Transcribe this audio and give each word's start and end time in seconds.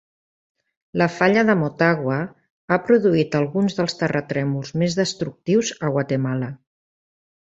La 0.99 1.07
falla 1.15 1.41
de 1.49 1.55
Motagua 1.57 2.15
ha 2.71 2.79
produït 2.87 3.37
alguns 3.39 3.77
dels 3.81 3.95
terratrèmols 3.99 4.73
més 4.85 4.97
destructius 5.01 5.71
a 5.89 5.93
Guatemala. 5.97 6.51